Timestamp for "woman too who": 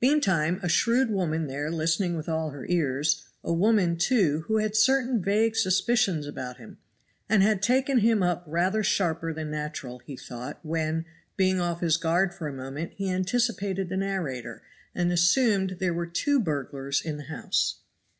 3.52-4.58